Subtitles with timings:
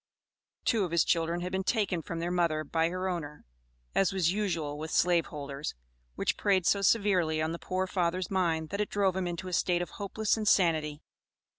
[0.65, 3.45] Two of his children had been taken from their mother by her owner,
[3.93, 5.75] as was usual with slave holders,
[6.15, 9.53] which preyed so severely on the poor father's mind that it drove him into a
[9.53, 11.03] state of hopeless insanity.